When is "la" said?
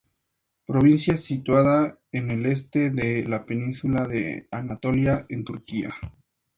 3.27-3.41